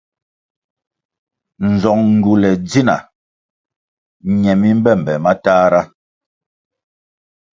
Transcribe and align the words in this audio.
Nzong 1.71 2.03
ngywule 2.15 2.49
ndzina 2.61 2.95
nye 4.39 4.53
mi 4.59 4.69
mbe 4.77 4.91
mbe 5.01 5.13
matahra. 5.23 5.81